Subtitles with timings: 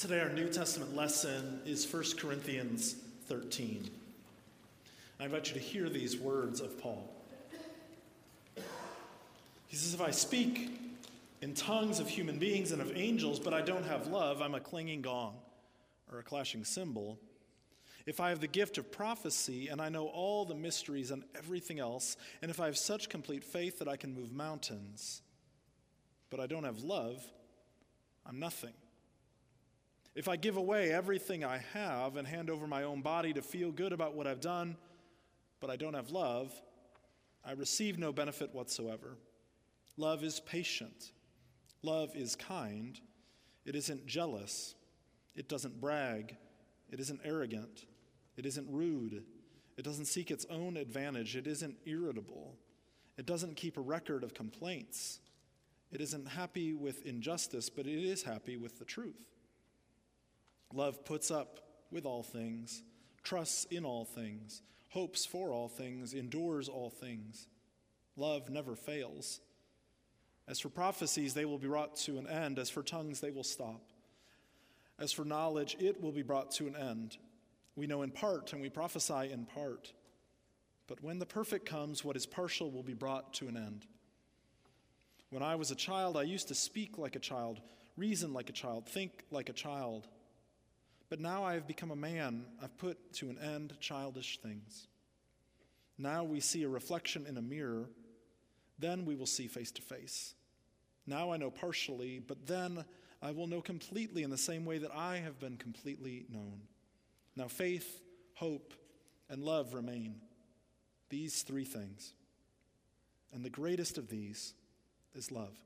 [0.00, 2.94] Today, our New Testament lesson is 1 Corinthians
[3.26, 3.90] 13.
[5.20, 7.06] I invite you to hear these words of Paul.
[9.66, 10.70] He says, If I speak
[11.42, 14.60] in tongues of human beings and of angels, but I don't have love, I'm a
[14.60, 15.34] clanging gong
[16.10, 17.18] or a clashing cymbal.
[18.06, 21.78] If I have the gift of prophecy and I know all the mysteries and everything
[21.78, 25.20] else, and if I have such complete faith that I can move mountains,
[26.30, 27.22] but I don't have love,
[28.24, 28.72] I'm nothing.
[30.20, 33.72] If I give away everything I have and hand over my own body to feel
[33.72, 34.76] good about what I've done,
[35.60, 36.52] but I don't have love,
[37.42, 39.16] I receive no benefit whatsoever.
[39.96, 41.12] Love is patient.
[41.82, 43.00] Love is kind.
[43.64, 44.74] It isn't jealous.
[45.34, 46.36] It doesn't brag.
[46.90, 47.86] It isn't arrogant.
[48.36, 49.24] It isn't rude.
[49.78, 51.34] It doesn't seek its own advantage.
[51.34, 52.58] It isn't irritable.
[53.16, 55.20] It doesn't keep a record of complaints.
[55.90, 59.39] It isn't happy with injustice, but it is happy with the truth.
[60.72, 62.82] Love puts up with all things,
[63.22, 67.48] trusts in all things, hopes for all things, endures all things.
[68.16, 69.40] Love never fails.
[70.46, 72.58] As for prophecies, they will be brought to an end.
[72.58, 73.82] As for tongues, they will stop.
[74.98, 77.16] As for knowledge, it will be brought to an end.
[77.76, 79.92] We know in part and we prophesy in part.
[80.86, 83.86] But when the perfect comes, what is partial will be brought to an end.
[85.30, 87.60] When I was a child, I used to speak like a child,
[87.96, 90.08] reason like a child, think like a child.
[91.10, 92.44] But now I have become a man.
[92.62, 94.86] I've put to an end childish things.
[95.98, 97.90] Now we see a reflection in a mirror.
[98.78, 100.34] Then we will see face to face.
[101.06, 102.84] Now I know partially, but then
[103.20, 106.60] I will know completely in the same way that I have been completely known.
[107.36, 108.00] Now faith,
[108.34, 108.72] hope,
[109.28, 110.14] and love remain.
[111.10, 112.14] These three things.
[113.32, 114.54] And the greatest of these
[115.14, 115.56] is love.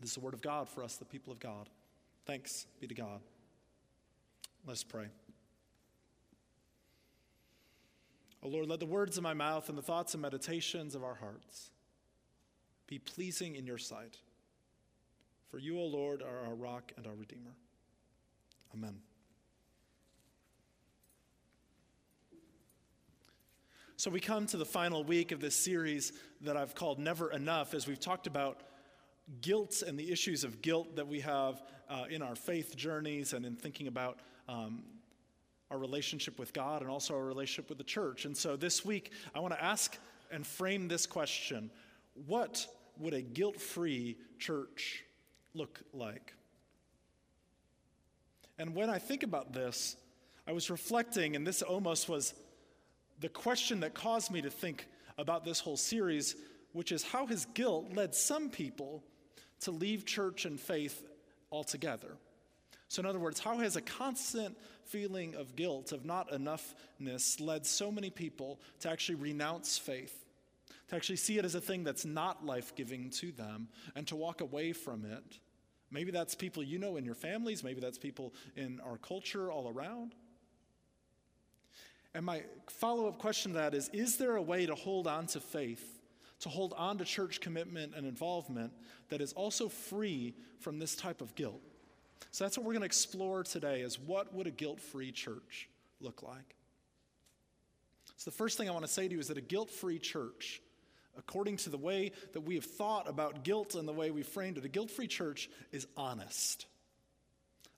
[0.00, 1.68] This is the word of God for us, the people of God.
[2.26, 3.20] Thanks be to God.
[4.66, 5.06] Let's pray.
[8.42, 11.02] O oh Lord, let the words of my mouth and the thoughts and meditations of
[11.02, 11.70] our hearts
[12.86, 14.18] be pleasing in your sight.
[15.50, 17.54] For you, O oh Lord, are our rock and our redeemer.
[18.74, 18.96] Amen.
[23.96, 27.72] So we come to the final week of this series that I've called Never Enough
[27.72, 28.60] as we've talked about
[29.40, 33.46] guilt and the issues of guilt that we have uh, in our faith journeys and
[33.46, 34.18] in thinking about
[34.48, 34.82] um,
[35.70, 38.24] our relationship with God and also our relationship with the church.
[38.24, 39.96] And so this week, I want to ask
[40.30, 41.70] and frame this question
[42.26, 42.66] What
[42.98, 45.04] would a guilt free church
[45.54, 46.34] look like?
[48.58, 49.96] And when I think about this,
[50.46, 52.34] I was reflecting, and this almost was
[53.20, 54.86] the question that caused me to think
[55.18, 56.36] about this whole series,
[56.72, 59.02] which is how has guilt led some people
[59.60, 61.02] to leave church and faith
[61.50, 62.16] altogether?
[62.88, 67.66] So, in other words, how has a constant feeling of guilt, of not enoughness, led
[67.66, 70.24] so many people to actually renounce faith,
[70.88, 74.16] to actually see it as a thing that's not life giving to them, and to
[74.16, 75.38] walk away from it?
[75.90, 79.68] Maybe that's people you know in your families, maybe that's people in our culture all
[79.68, 80.14] around.
[82.14, 85.26] And my follow up question to that is Is there a way to hold on
[85.28, 86.00] to faith,
[86.40, 88.72] to hold on to church commitment and involvement
[89.08, 91.62] that is also free from this type of guilt?
[92.30, 95.68] So that's what we're going to explore today is what would a guilt-free church
[96.00, 96.56] look like?
[98.16, 100.60] So the first thing I want to say to you is that a guilt-free church,
[101.16, 104.58] according to the way that we have thought about guilt and the way we framed
[104.58, 106.66] it, a guilt-free church is honest.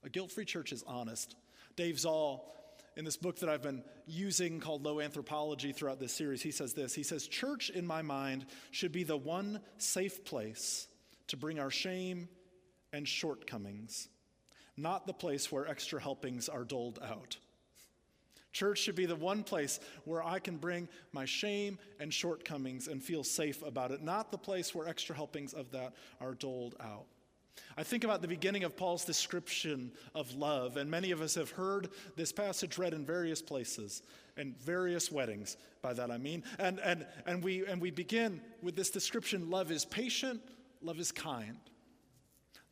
[0.03, 1.35] A guilt-free church is honest.
[1.75, 2.53] Dave Zahl
[2.95, 6.73] in this book that I've been using called Low Anthropology throughout this series, he says
[6.73, 6.95] this.
[6.95, 10.87] He says, Church, in my mind, should be the one safe place
[11.27, 12.27] to bring our shame
[12.91, 14.09] and shortcomings
[14.77, 17.37] not the place where extra helpings are doled out.
[18.53, 23.03] Church should be the one place where I can bring my shame and shortcomings and
[23.03, 27.05] feel safe about it, not the place where extra helpings of that are doled out.
[27.75, 31.51] I think about the beginning of Paul's description of love, and many of us have
[31.51, 34.01] heard this passage read in various places
[34.37, 36.43] and various weddings, by that I mean.
[36.59, 40.41] And, and, and, we, and we begin with this description love is patient,
[40.81, 41.57] love is kind.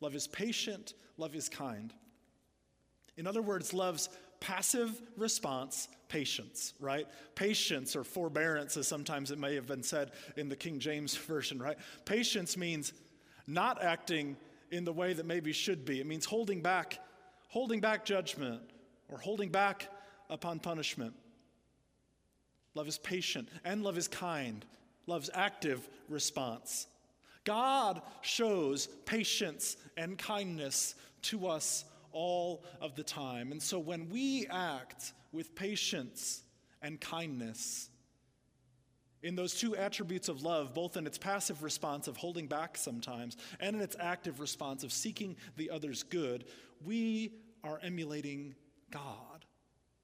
[0.00, 1.92] Love is patient, love is kind.
[3.16, 4.08] In other words, love's
[4.40, 7.06] passive response, patience, right?
[7.34, 11.58] Patience or forbearance, as sometimes it may have been said in the King James Version,
[11.58, 11.78] right?
[12.04, 12.92] Patience means
[13.46, 14.36] not acting
[14.70, 16.00] in the way that maybe should be.
[16.00, 16.98] It means holding back,
[17.48, 18.60] holding back judgment
[19.08, 19.88] or holding back
[20.28, 21.14] upon punishment.
[22.74, 24.64] Love is patient and love is kind.
[25.06, 26.86] Love's active response.
[27.46, 33.52] God shows patience and kindness to us all of the time.
[33.52, 36.42] And so when we act with patience
[36.82, 37.88] and kindness,
[39.22, 43.36] in those two attributes of love, both in its passive response of holding back sometimes
[43.60, 46.44] and in its active response of seeking the other's good,
[46.84, 47.32] we
[47.64, 48.54] are emulating
[48.90, 49.44] God.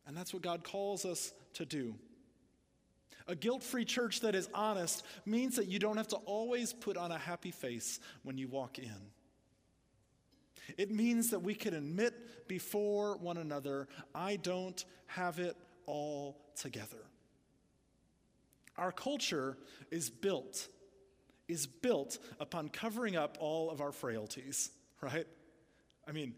[0.07, 1.95] And that's what God calls us to do.
[3.29, 6.97] A guilt free church that is honest means that you don't have to always put
[6.97, 9.11] on a happy face when you walk in.
[10.77, 16.99] It means that we can admit before one another, I don't have it all together.
[18.77, 19.59] Our culture
[19.91, 20.69] is built,
[21.49, 24.71] is built upon covering up all of our frailties,
[25.01, 25.27] right?
[26.07, 26.35] I mean,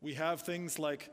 [0.00, 1.10] we have things like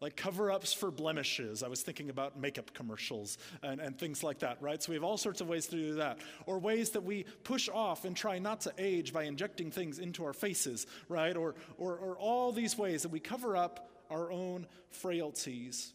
[0.00, 1.62] like cover ups for blemishes.
[1.62, 4.82] I was thinking about makeup commercials and, and things like that, right?
[4.82, 6.18] So we have all sorts of ways to do that.
[6.46, 10.24] Or ways that we push off and try not to age by injecting things into
[10.24, 11.36] our faces, right?
[11.36, 15.92] Or, or, or all these ways that we cover up our own frailties.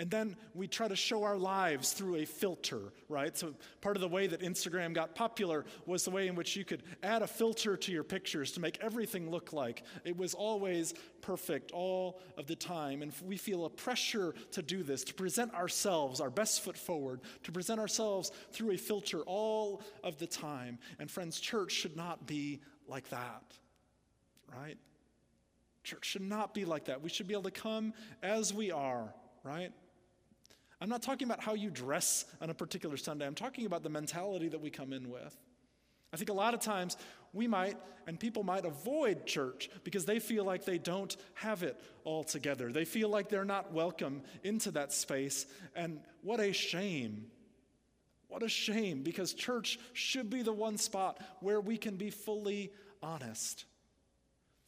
[0.00, 2.80] And then we try to show our lives through a filter,
[3.10, 3.36] right?
[3.36, 3.52] So,
[3.82, 6.84] part of the way that Instagram got popular was the way in which you could
[7.02, 11.70] add a filter to your pictures to make everything look like it was always perfect
[11.72, 13.02] all of the time.
[13.02, 17.20] And we feel a pressure to do this, to present ourselves, our best foot forward,
[17.42, 20.78] to present ourselves through a filter all of the time.
[20.98, 23.42] And, friends, church should not be like that,
[24.50, 24.78] right?
[25.84, 27.02] Church should not be like that.
[27.02, 27.92] We should be able to come
[28.22, 29.12] as we are,
[29.44, 29.74] right?
[30.80, 33.26] I'm not talking about how you dress on a particular Sunday.
[33.26, 35.36] I'm talking about the mentality that we come in with.
[36.12, 36.96] I think a lot of times
[37.32, 41.80] we might, and people might avoid church because they feel like they don't have it
[42.04, 42.72] all together.
[42.72, 45.46] They feel like they're not welcome into that space.
[45.76, 47.26] And what a shame.
[48.28, 52.72] What a shame because church should be the one spot where we can be fully
[53.02, 53.66] honest.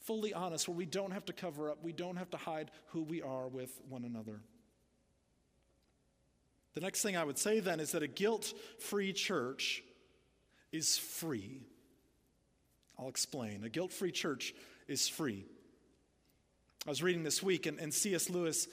[0.00, 3.02] Fully honest, where we don't have to cover up, we don't have to hide who
[3.02, 4.40] we are with one another.
[6.74, 9.82] The next thing I would say then is that a guilt free church
[10.72, 11.60] is free.
[12.98, 13.64] I'll explain.
[13.64, 14.54] A guilt free church
[14.88, 15.44] is free.
[16.86, 18.30] I was reading this week, and, and C.S.
[18.30, 18.68] Lewis,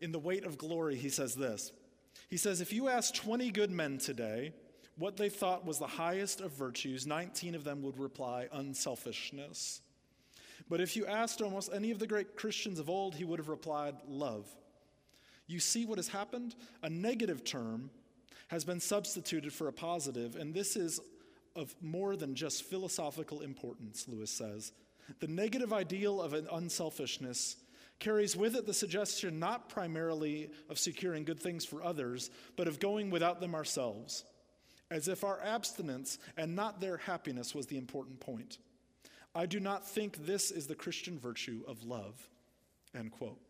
[0.00, 1.72] in The Weight of Glory, he says this.
[2.28, 4.52] He says, If you ask 20 good men today
[4.96, 9.80] what they thought was the highest of virtues, 19 of them would reply unselfishness.
[10.68, 13.48] But if you asked almost any of the great Christians of old, he would have
[13.48, 14.46] replied love.
[15.50, 16.54] You see what has happened?
[16.84, 17.90] A negative term
[18.48, 21.00] has been substituted for a positive, and this is
[21.56, 24.70] of more than just philosophical importance, Lewis says.
[25.18, 27.56] The negative ideal of an unselfishness
[27.98, 32.78] carries with it the suggestion not primarily of securing good things for others, but of
[32.78, 34.24] going without them ourselves,
[34.88, 38.58] as if our abstinence and not their happiness was the important point.
[39.34, 42.14] I do not think this is the Christian virtue of love.
[42.94, 43.40] End quote.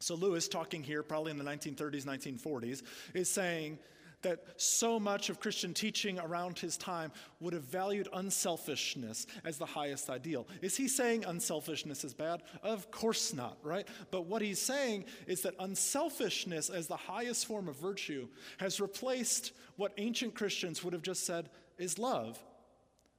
[0.00, 2.82] So, Lewis, talking here probably in the 1930s, 1940s,
[3.14, 3.78] is saying
[4.22, 9.66] that so much of Christian teaching around his time would have valued unselfishness as the
[9.66, 10.46] highest ideal.
[10.60, 12.42] Is he saying unselfishness is bad?
[12.62, 13.86] Of course not, right?
[14.10, 18.28] But what he's saying is that unselfishness as the highest form of virtue
[18.58, 22.42] has replaced what ancient Christians would have just said is love.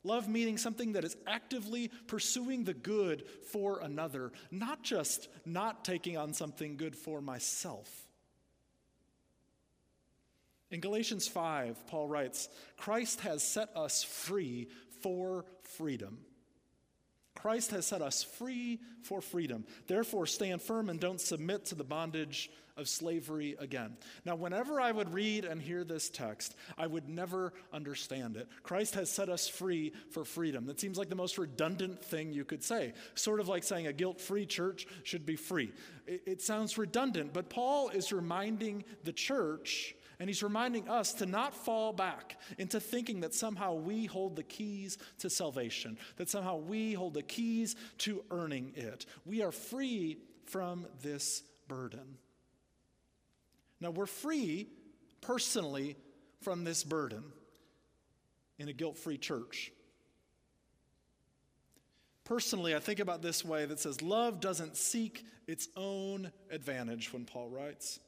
[0.04, 6.18] Love meaning something that is actively pursuing the good for another, not just not taking
[6.18, 8.08] on something good for myself.
[10.72, 14.70] In Galatians 5, Paul writes, Christ has set us free
[15.02, 16.20] for freedom.
[17.36, 19.66] Christ has set us free for freedom.
[19.88, 23.98] Therefore, stand firm and don't submit to the bondage of slavery again.
[24.26, 28.48] Now, whenever I would read and hear this text, I would never understand it.
[28.64, 30.66] Christ has set us free for freedom.
[30.66, 33.94] That seems like the most redundant thing you could say, sort of like saying a
[33.94, 35.72] guilt free church should be free.
[36.08, 39.96] It, it sounds redundant, but Paul is reminding the church.
[40.20, 44.44] And he's reminding us to not fall back into thinking that somehow we hold the
[44.44, 49.06] keys to salvation, that somehow we hold the keys to earning it.
[49.26, 52.18] We are free from this burden.
[53.80, 54.68] Now, we're free
[55.22, 55.96] personally
[56.42, 57.24] from this burden
[58.58, 59.72] in a guilt free church.
[62.26, 67.26] Personally, I think about this way that says love doesn't seek its own advantage when
[67.26, 68.00] Paul writes.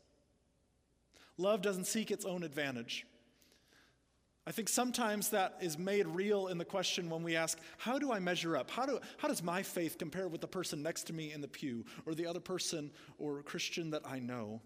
[1.37, 3.05] Love doesn't seek its own advantage.
[4.45, 8.11] I think sometimes that is made real in the question when we ask, How do
[8.11, 8.71] I measure up?
[8.71, 11.47] How, do, how does my faith compare with the person next to me in the
[11.47, 14.61] pew or the other person or Christian that I know?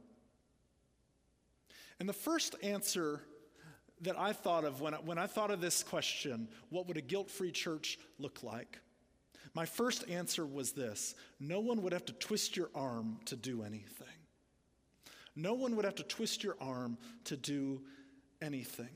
[1.99, 3.21] And the first answer
[4.01, 7.01] that I thought of when I, when I thought of this question, what would a
[7.01, 8.79] guilt free church look like?
[9.53, 13.63] My first answer was this no one would have to twist your arm to do
[13.63, 14.07] anything.
[15.35, 17.81] No one would have to twist your arm to do
[18.41, 18.89] anything.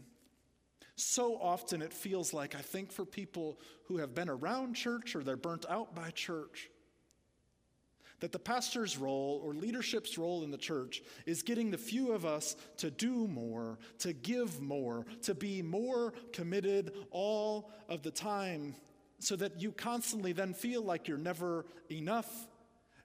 [0.96, 5.24] So often it feels like, I think, for people who have been around church or
[5.24, 6.69] they're burnt out by church,
[8.19, 12.25] that the pastor's role or leadership's role in the church is getting the few of
[12.25, 18.75] us to do more, to give more, to be more committed all of the time,
[19.19, 22.48] so that you constantly then feel like you're never enough.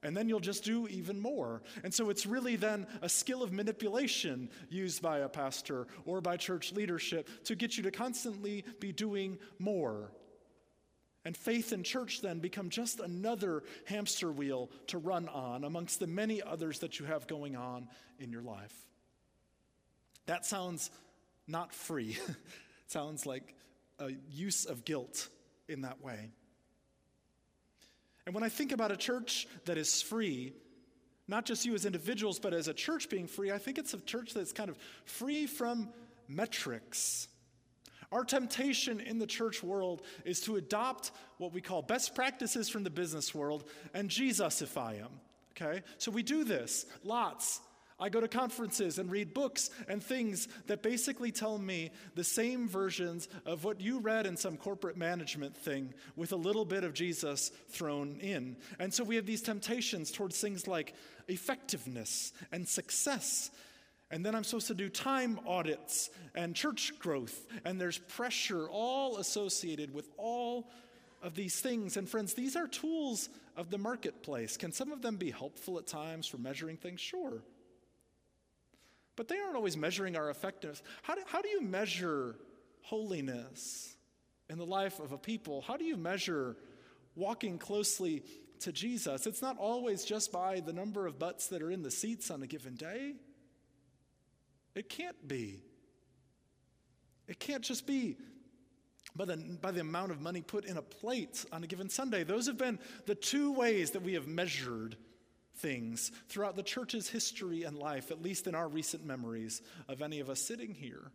[0.04, 1.62] And then you'll just do even more.
[1.82, 6.36] And so it's really then a skill of manipulation used by a pastor or by
[6.36, 10.12] church leadership to get you to constantly be doing more
[11.24, 16.06] and faith and church then become just another hamster wheel to run on amongst the
[16.06, 18.74] many others that you have going on in your life.
[20.26, 20.90] That sounds
[21.46, 22.18] not free.
[22.86, 23.54] sounds like
[23.98, 25.28] a use of guilt
[25.68, 26.30] in that way.
[28.26, 30.52] And when I think about a church that is free,
[31.28, 34.00] not just you as individuals, but as a church being free, I think it's a
[34.00, 35.90] church that's kind of free from
[36.28, 37.28] metrics
[38.14, 42.84] our temptation in the church world is to adopt what we call best practices from
[42.84, 45.10] the business world and Jesusify them.
[45.50, 45.82] Okay?
[45.98, 47.60] So we do this lots.
[47.98, 52.68] I go to conferences and read books and things that basically tell me the same
[52.68, 56.92] versions of what you read in some corporate management thing with a little bit of
[56.92, 58.56] Jesus thrown in.
[58.78, 60.94] And so we have these temptations towards things like
[61.28, 63.50] effectiveness and success
[64.10, 67.46] and then I'm supposed to do time audits and church growth.
[67.64, 70.70] And there's pressure all associated with all
[71.20, 71.96] of these things.
[71.96, 74.56] And friends, these are tools of the marketplace.
[74.56, 77.00] Can some of them be helpful at times for measuring things?
[77.00, 77.42] Sure.
[79.16, 80.82] But they aren't always measuring our effectiveness.
[81.02, 82.36] How do, how do you measure
[82.82, 83.94] holiness
[84.50, 85.60] in the life of a people?
[85.62, 86.56] How do you measure
[87.14, 88.22] walking closely
[88.60, 89.26] to Jesus?
[89.26, 92.42] It's not always just by the number of butts that are in the seats on
[92.42, 93.14] a given day.
[94.74, 95.62] It can't be.
[97.28, 98.16] It can't just be
[99.16, 102.24] by the, by the amount of money put in a plate on a given Sunday.
[102.24, 104.96] Those have been the two ways that we have measured
[105.56, 110.20] things throughout the church's history and life, at least in our recent memories of any
[110.20, 111.10] of us sitting here.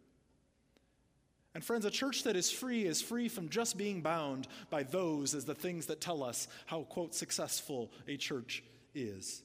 [1.55, 5.33] And friends, a church that is free is free from just being bound by those
[5.33, 9.41] as the things that tell us how, quote, successful a church is.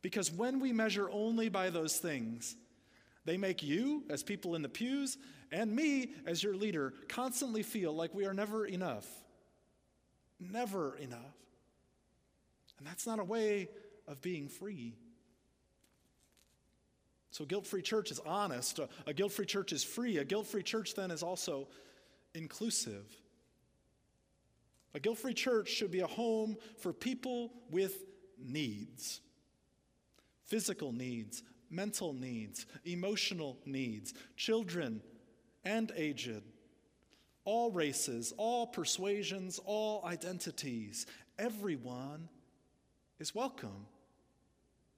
[0.00, 2.56] Because when we measure only by those things,
[3.24, 5.16] they make you, as people in the pews,
[5.50, 9.06] and me, as your leader, constantly feel like we are never enough.
[10.38, 11.34] Never enough.
[12.84, 13.70] And that's not a way
[14.06, 14.92] of being free.
[17.30, 18.78] So, guilt free church is honest.
[18.78, 20.18] A, a guilt free church is free.
[20.18, 21.66] A guilt free church, then, is also
[22.34, 23.06] inclusive.
[24.92, 28.04] A guilt free church should be a home for people with
[28.38, 29.22] needs
[30.44, 35.00] physical needs, mental needs, emotional needs, children
[35.64, 36.42] and aged,
[37.46, 41.06] all races, all persuasions, all identities.
[41.38, 42.28] Everyone
[43.24, 43.86] is welcome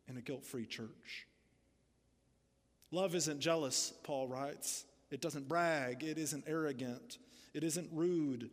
[0.09, 1.29] in a guilt free church.
[2.91, 4.85] Love isn't jealous, Paul writes.
[5.13, 6.03] It doesn't brag.
[6.03, 7.19] It isn't arrogant.
[7.55, 8.51] It isn't rude.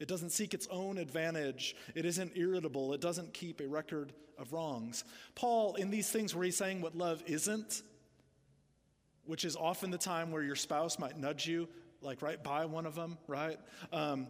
[0.00, 1.76] It doesn't seek its own advantage.
[1.94, 2.94] It isn't irritable.
[2.94, 5.04] It doesn't keep a record of wrongs.
[5.36, 7.82] Paul, in these things where he's saying what love isn't,
[9.24, 11.68] which is often the time where your spouse might nudge you,
[12.00, 13.60] like right by one of them, right?
[13.92, 14.26] Um,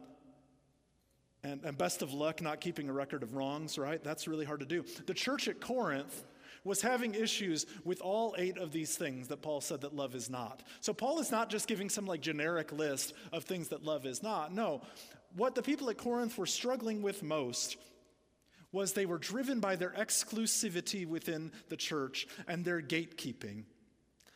[1.45, 4.03] and, and best of luck not keeping a record of wrongs, right?
[4.03, 4.85] That's really hard to do.
[5.07, 6.25] The church at Corinth
[6.65, 10.31] was having issues with all eight of these things that Paul said that love is
[10.31, 10.63] not.
[10.81, 14.23] So Paul is not just giving some like generic list of things that love is
[14.23, 14.55] not.
[14.55, 14.83] No,
[15.37, 17.77] what the people at Corinth were struggling with most
[18.71, 23.65] was they were driven by their exclusivity within the church and their gatekeeping.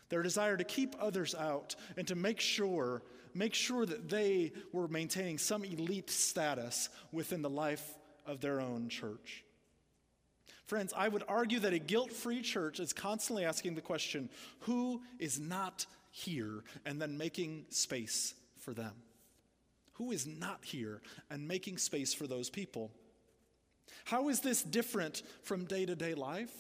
[0.09, 3.03] Their desire to keep others out and to make sure,
[3.37, 7.85] make sure that they were maintaining some elite status within the life
[8.27, 9.45] of their own church.
[10.67, 14.29] Friends, I would argue that a guilt free church is constantly asking the question
[14.61, 16.65] who is not here?
[16.87, 18.95] and then making space for them.
[19.95, 22.91] Who is not here and making space for those people?
[24.05, 26.53] How is this different from day to day life?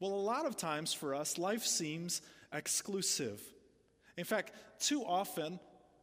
[0.00, 3.40] Well, a lot of times for us, life seems exclusive.
[4.16, 5.60] In fact, too often,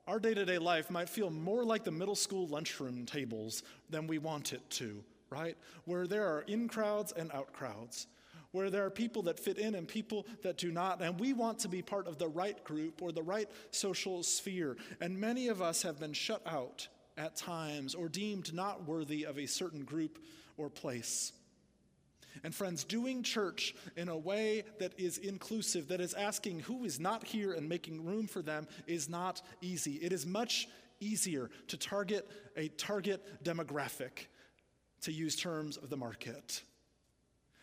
[0.07, 4.07] our day to day life might feel more like the middle school lunchroom tables than
[4.07, 5.57] we want it to, right?
[5.85, 8.07] Where there are in crowds and out crowds,
[8.51, 11.01] where there are people that fit in and people that do not.
[11.01, 14.75] And we want to be part of the right group or the right social sphere.
[14.99, 19.37] And many of us have been shut out at times or deemed not worthy of
[19.37, 20.19] a certain group
[20.57, 21.31] or place.
[22.43, 26.99] And friends, doing church in a way that is inclusive, that is asking who is
[26.99, 29.93] not here and making room for them, is not easy.
[29.95, 30.67] It is much
[30.99, 34.27] easier to target a target demographic,
[35.01, 36.63] to use terms of the market.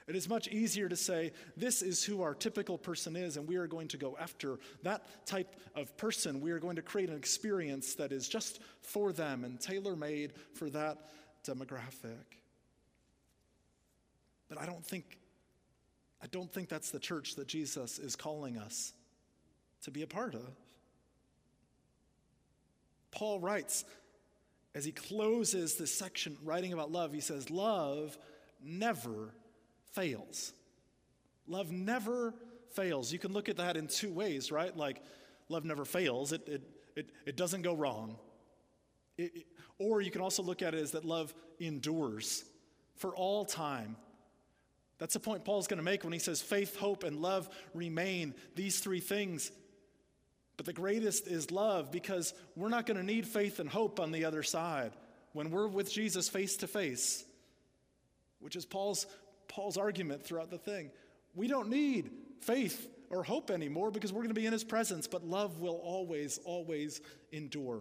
[0.06, 3.56] It is much easier to say, this is who our typical person is, and we
[3.56, 6.40] are going to go after that type of person.
[6.40, 10.32] We are going to create an experience that is just for them and tailor made
[10.54, 10.98] for that
[11.44, 12.39] demographic.
[14.50, 15.16] But I don't think
[16.22, 18.92] I don't think that's the church that Jesus is calling us
[19.84, 20.50] to be a part of.
[23.10, 23.86] Paul writes,
[24.74, 28.16] as he closes this section writing about love, he says, Love
[28.62, 29.34] never
[29.92, 30.52] fails.
[31.48, 32.34] Love never
[32.72, 33.12] fails.
[33.12, 34.76] You can look at that in two ways, right?
[34.76, 35.02] Like,
[35.48, 36.62] love never fails, it, it,
[36.94, 38.16] it, it doesn't go wrong.
[39.16, 39.46] It, it,
[39.78, 42.44] or you can also look at it as that love endures
[42.96, 43.96] for all time.
[45.00, 48.34] That's the point Paul's going to make when he says faith, hope, and love remain.
[48.54, 49.50] These three things
[50.60, 54.12] but the greatest is love because we're not going to need faith and hope on
[54.12, 54.92] the other side
[55.32, 57.24] when we're with Jesus face to face,
[58.40, 59.06] which is Paul's,
[59.48, 60.90] Paul's argument throughout the thing.
[61.34, 62.10] We don't need
[62.42, 65.80] faith or hope anymore because we're going to be in his presence, but love will
[65.82, 67.00] always, always
[67.32, 67.80] endure.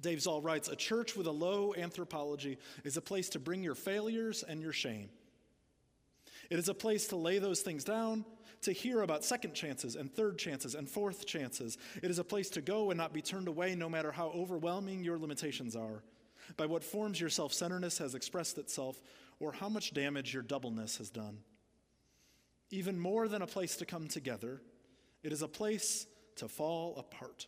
[0.00, 3.74] Dave Zahl writes A church with a low anthropology is a place to bring your
[3.74, 5.10] failures and your shame.
[6.50, 8.24] It is a place to lay those things down
[8.62, 11.78] to hear about second chances and third chances and fourth chances.
[12.02, 15.04] It is a place to go and not be turned away no matter how overwhelming
[15.04, 16.02] your limitations are,
[16.56, 19.00] by what forms your self centeredness has expressed itself,
[19.40, 21.38] or how much damage your doubleness has done.
[22.70, 24.60] Even more than a place to come together,
[25.22, 26.06] it is a place
[26.36, 27.46] to fall apart.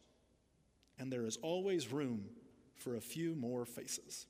[0.99, 2.25] And there is always room
[2.77, 4.27] for a few more faces.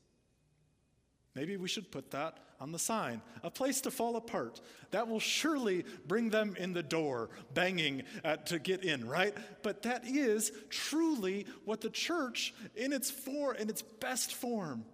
[1.35, 3.23] Maybe we should put that on the sign.
[3.43, 4.61] A place to fall apart.
[4.91, 9.35] That will surely bring them in the door, banging at, to get in, right?
[9.63, 14.85] But that is truly what the church, in its, for, in its best form,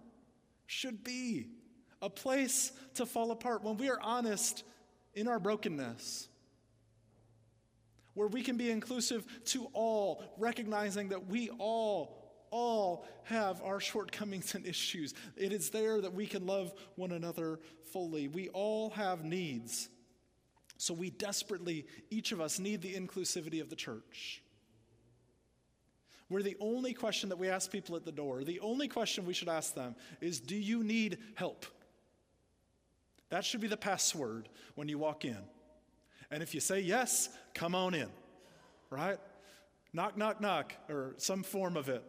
[0.67, 1.47] should be
[2.01, 3.63] a place to fall apart.
[3.63, 4.63] When we are honest
[5.13, 6.27] in our brokenness,
[8.13, 12.24] where we can be inclusive to all, recognizing that we all
[12.55, 15.13] all have our shortcomings and issues.
[15.35, 17.59] It is there that we can love one another
[17.91, 18.29] fully.
[18.29, 19.89] We all have needs.
[20.77, 24.41] So we desperately, each of us, need the inclusivity of the church.
[26.29, 29.33] Where the only question that we ask people at the door, the only question we
[29.33, 31.65] should ask them is Do you need help?
[33.29, 35.37] That should be the password when you walk in.
[36.31, 38.09] And if you say yes, come on in,
[38.89, 39.17] right?
[39.91, 42.03] Knock, knock, knock, or some form of it.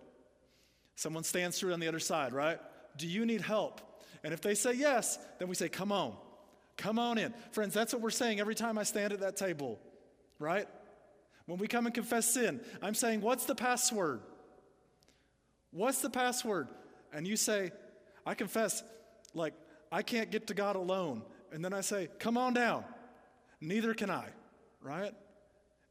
[0.96, 2.58] Someone stands through on the other side, right?
[2.96, 3.80] Do you need help?
[4.24, 6.16] And if they say yes, then we say, Come on,
[6.76, 7.32] come on in.
[7.52, 9.78] Friends, that's what we're saying every time I stand at that table,
[10.38, 10.66] right?
[11.44, 14.20] When we come and confess sin, I'm saying, What's the password?
[15.70, 16.68] What's the password?
[17.12, 17.72] And you say,
[18.24, 18.82] I confess,
[19.34, 19.52] like,
[19.92, 21.22] I can't get to God alone.
[21.52, 22.84] And then I say, Come on down.
[23.60, 24.26] Neither can I,
[24.80, 25.14] right?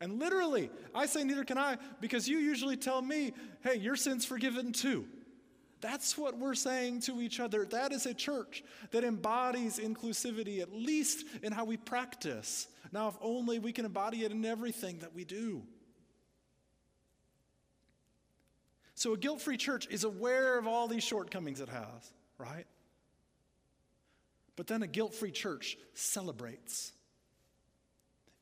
[0.01, 4.25] And literally, I say neither can I because you usually tell me, hey, your sin's
[4.25, 5.05] forgiven too.
[5.81, 7.65] That's what we're saying to each other.
[7.65, 12.67] That is a church that embodies inclusivity, at least in how we practice.
[12.91, 15.63] Now, if only we can embody it in everything that we do.
[18.95, 22.65] So, a guilt free church is aware of all these shortcomings it has, right?
[24.55, 26.93] But then a guilt free church celebrates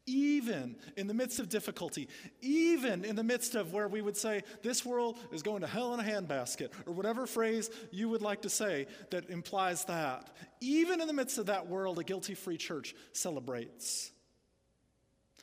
[0.05, 2.09] even in the midst of difficulty,
[2.41, 5.93] even in the midst of where we would say, this world is going to hell
[5.93, 10.99] in a handbasket, or whatever phrase you would like to say that implies that, even
[10.99, 14.11] in the midst of that world, a guilty free church celebrates.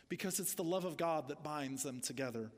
[0.08, 2.50] Because it's the love of God that binds them together.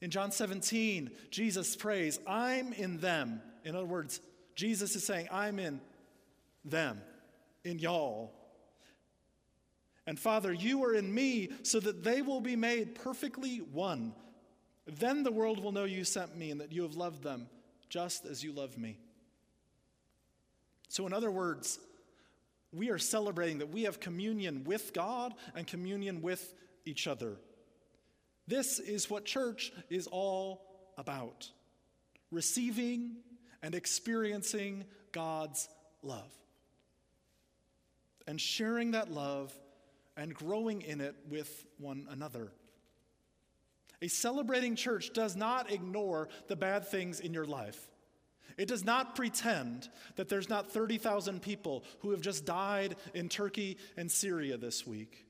[0.00, 3.40] In John 17, Jesus prays, I'm in them.
[3.64, 4.20] In other words,
[4.54, 5.80] Jesus is saying, I'm in
[6.64, 7.00] them,
[7.64, 8.32] in y'all.
[10.08, 14.14] And Father, you are in me so that they will be made perfectly one.
[14.86, 17.46] Then the world will know you sent me and that you have loved them
[17.90, 18.96] just as you love me.
[20.88, 21.78] So, in other words,
[22.72, 26.54] we are celebrating that we have communion with God and communion with
[26.86, 27.36] each other.
[28.46, 30.62] This is what church is all
[30.96, 31.50] about
[32.30, 33.16] receiving
[33.62, 35.68] and experiencing God's
[36.02, 36.32] love
[38.26, 39.52] and sharing that love
[40.18, 42.52] and growing in it with one another.
[44.02, 47.88] A celebrating church does not ignore the bad things in your life.
[48.56, 53.78] It does not pretend that there's not 30,000 people who have just died in Turkey
[53.96, 55.24] and Syria this week.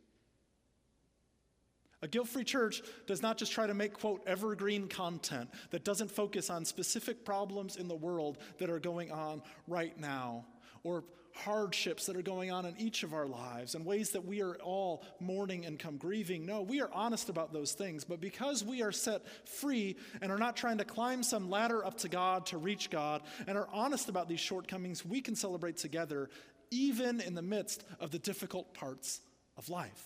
[2.00, 6.10] A guilt free church does not just try to make, quote, evergreen content that doesn't
[6.10, 10.46] focus on specific problems in the world that are going on right now
[10.84, 11.04] or
[11.44, 14.56] hardships that are going on in each of our lives and ways that we are
[14.56, 16.44] all mourning and come grieving.
[16.46, 20.38] No, we are honest about those things, but because we are set free and are
[20.38, 24.08] not trying to climb some ladder up to God to reach God and are honest
[24.08, 26.28] about these shortcomings, we can celebrate together
[26.70, 29.20] even in the midst of the difficult parts
[29.56, 30.04] of life.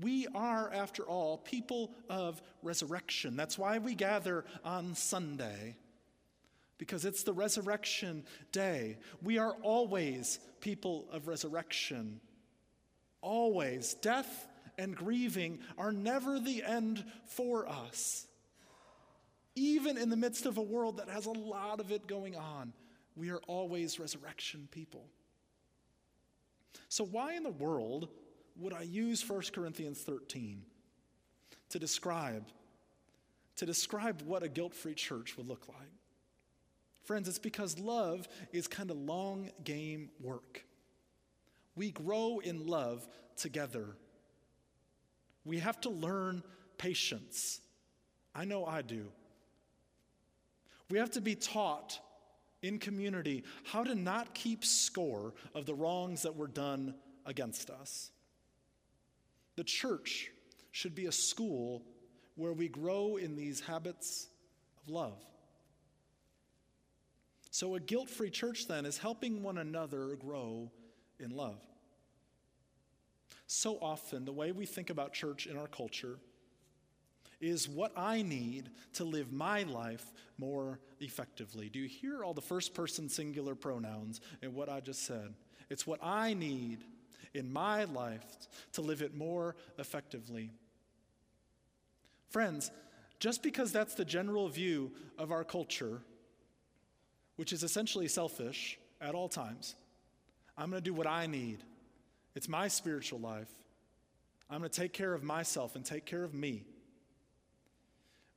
[0.00, 3.36] We are, after all, people of resurrection.
[3.36, 5.76] That's why we gather on Sunday
[6.78, 8.96] because it's the resurrection day.
[9.22, 12.20] We are always people of resurrection.
[13.20, 13.94] Always.
[13.94, 18.26] Death and grieving are never the end for us.
[19.56, 22.72] Even in the midst of a world that has a lot of it going on,
[23.16, 25.04] we are always resurrection people.
[26.88, 28.08] So, why in the world
[28.56, 30.62] would I use 1 Corinthians 13
[31.70, 32.44] to describe
[33.56, 35.97] to describe what a guilt-free church would look like?
[37.08, 40.62] Friends, it's because love is kind of long game work.
[41.74, 43.86] We grow in love together.
[45.46, 46.42] We have to learn
[46.76, 47.62] patience.
[48.34, 49.06] I know I do.
[50.90, 51.98] We have to be taught
[52.60, 56.94] in community how to not keep score of the wrongs that were done
[57.24, 58.10] against us.
[59.56, 60.30] The church
[60.72, 61.84] should be a school
[62.34, 64.28] where we grow in these habits
[64.82, 65.24] of love.
[67.58, 70.70] So, a guilt free church then is helping one another grow
[71.18, 71.60] in love.
[73.48, 76.20] So often, the way we think about church in our culture
[77.40, 81.68] is what I need to live my life more effectively.
[81.68, 85.34] Do you hear all the first person singular pronouns in what I just said?
[85.68, 86.84] It's what I need
[87.34, 88.24] in my life
[88.74, 90.52] to live it more effectively.
[92.30, 92.70] Friends,
[93.18, 96.02] just because that's the general view of our culture
[97.38, 99.76] which is essentially selfish at all times.
[100.56, 101.62] I'm going to do what I need.
[102.34, 103.48] It's my spiritual life.
[104.50, 106.64] I'm going to take care of myself and take care of me.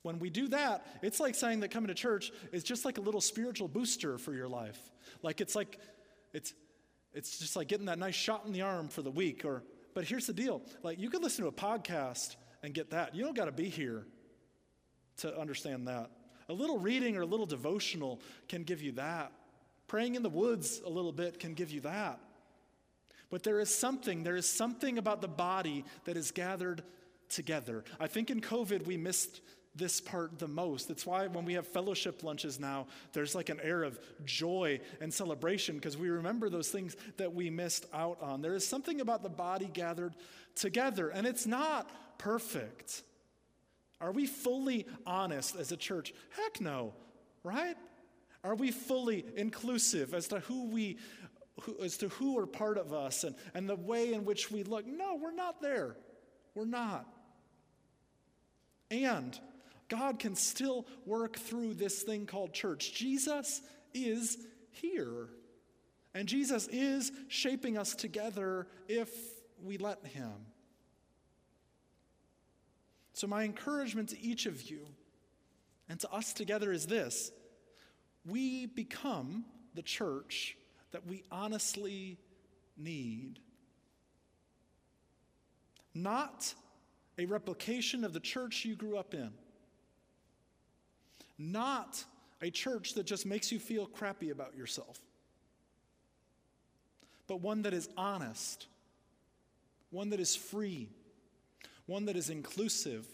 [0.04, 3.02] When we do that, it's like saying that coming to church is just like a
[3.02, 4.80] little spiritual booster for your life.
[5.24, 5.80] Like it's like
[6.32, 6.54] it's
[7.12, 9.64] it's just like getting that nice shot in the arm for the week or
[9.96, 10.62] but here's the deal.
[10.84, 13.16] Like you could listen to a podcast and get that.
[13.16, 14.06] You don't got to be here
[15.18, 16.12] to understand that.
[16.52, 19.32] A little reading or a little devotional can give you that.
[19.88, 22.20] Praying in the woods a little bit can give you that.
[23.30, 26.84] But there is something, there is something about the body that is gathered
[27.30, 27.86] together.
[28.02, 29.40] I think in COVID we missed
[29.74, 30.90] this part the most.
[30.90, 35.14] That's why when we have fellowship lunches now, there's like an air of joy and
[35.14, 38.42] celebration because we remember those things that we missed out on.
[38.42, 40.16] There is something about the body gathered
[40.56, 43.04] together, and it's not perfect.
[44.02, 46.14] Are we fully honest as a church?
[46.36, 46.94] Heck no,
[47.44, 47.78] right?
[48.44, 50.98] Are we fully inclusive as to who we
[51.62, 54.64] who, as to who are part of us and, and the way in which we
[54.64, 54.88] look?
[54.88, 55.96] No, we're not there.
[56.56, 57.06] We're not.
[58.90, 59.40] And
[59.90, 62.94] God can still work through this thing called church.
[62.94, 63.62] Jesus
[63.94, 64.38] is
[64.72, 65.28] here.
[66.14, 69.10] And Jesus is shaping us together if
[69.64, 70.32] we let Him.
[73.14, 74.88] So, my encouragement to each of you
[75.90, 77.32] and to us together is this
[78.26, 79.46] we become
[79.76, 80.58] the church
[80.92, 82.18] that we honestly
[82.78, 83.40] need.
[85.94, 86.54] Not
[87.18, 89.32] a replication of the church you grew up in.
[91.38, 92.04] Not
[92.42, 94.98] a church that just makes you feel crappy about yourself.
[97.28, 98.68] But one that is honest,
[99.90, 100.90] one that is free
[101.92, 103.06] one that is inclusive,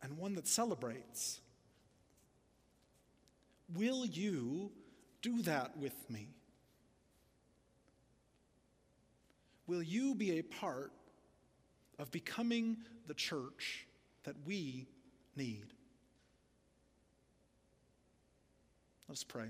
[0.00, 1.40] and one that celebrates.
[3.74, 4.70] Will you
[5.20, 6.28] do that with me?
[9.66, 10.92] Will you be a part
[11.98, 12.76] of becoming
[13.08, 13.88] the church
[14.22, 14.86] that we
[15.34, 15.66] need?
[19.08, 19.48] Let's pray.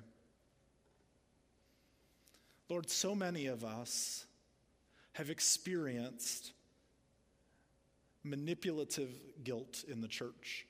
[2.70, 4.24] Lord, so many of us
[5.12, 6.52] have experienced
[8.26, 9.10] manipulative
[9.44, 10.66] guilt in the church.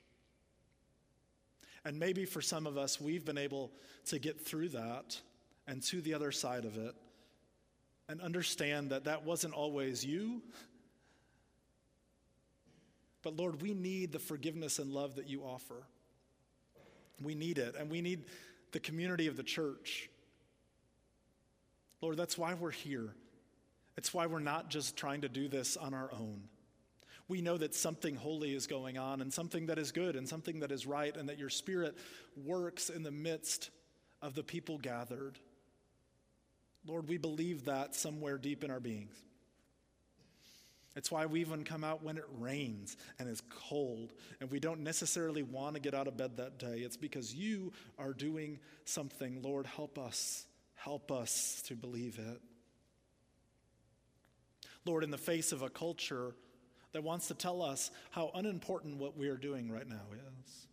[1.85, 3.71] And maybe for some of us, we've been able
[4.07, 5.21] to get through that
[5.67, 6.95] and to the other side of it
[8.09, 10.43] and understand that that wasn't always you,
[13.27, 15.83] But Lord, we need the forgiveness and love that you offer.
[17.21, 18.23] We need it, and we need
[18.71, 20.09] the community of the church.
[22.01, 23.09] Lord, that's why we're here.
[23.97, 26.43] It's why we're not just trying to do this on our own.
[27.29, 30.61] We know that something holy is going on and something that is good and something
[30.61, 31.97] that is right, and that your Spirit
[32.45, 33.71] works in the midst
[34.23, 35.39] of the people gathered.
[36.87, 39.17] Lord, we believe that somewhere deep in our beings.
[40.95, 44.81] It's why we even come out when it rains and is cold and we don't
[44.81, 46.79] necessarily want to get out of bed that day.
[46.79, 49.43] It's because you are doing something.
[49.43, 50.47] Lord, help us.
[50.75, 52.41] Help us to believe it.
[54.87, 56.35] Lord, in the face of a culture
[56.93, 60.67] that wants to tell us how unimportant what we are doing right now is,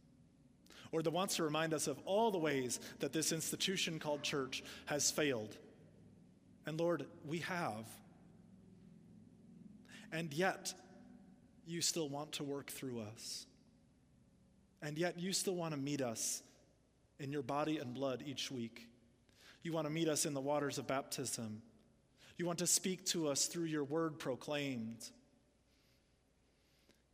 [0.92, 4.64] or that wants to remind us of all the ways that this institution called church
[4.86, 5.58] has failed.
[6.66, 7.86] And Lord, we have.
[10.12, 10.74] And yet,
[11.66, 13.46] you still want to work through us.
[14.82, 16.44] And yet, you still want to meet us
[17.20, 18.88] in your body and blood each week.
[19.64, 21.62] You want to meet us in the waters of baptism.
[22.38, 25.10] You want to speak to us through your word proclaimed.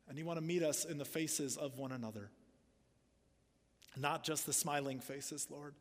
[0.09, 2.31] And you want to meet us in the faces of one another.
[3.95, 5.75] Not just the smiling faces, Lord,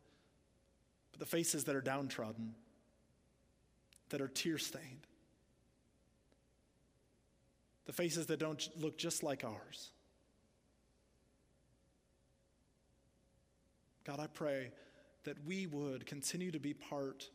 [1.13, 2.55] but the faces that are downtrodden,
[4.11, 5.07] that are tear stained,
[7.87, 9.91] the faces that don't look just like ours.
[14.05, 14.71] God, I pray
[15.25, 17.31] that we would continue to be part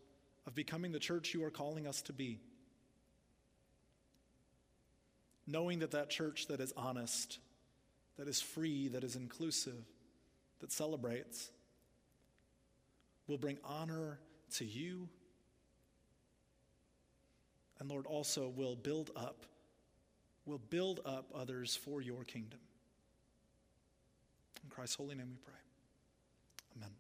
[0.45, 2.39] of becoming the church you are calling us to be.
[5.45, 7.39] Knowing that that church that is honest,
[8.17, 9.85] that is free, that is inclusive,
[10.59, 11.49] that celebrates,
[13.27, 14.19] will bring honor
[14.55, 15.07] to you.
[17.79, 19.45] And Lord, also will build up,
[20.45, 22.59] will build up others for your kingdom.
[24.63, 25.59] In Christ's holy name we pray.
[26.77, 26.91] Amen.